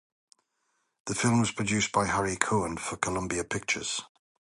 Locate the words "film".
1.13-1.41